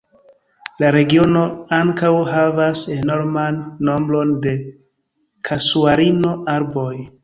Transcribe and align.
La 0.83 0.87
regiono 0.95 1.43
ankaŭ 1.81 2.11
havas 2.31 2.83
enorman 2.97 3.63
nombron 3.91 4.35
da 4.49 4.59
Kasuarino-arboj. 5.53 6.93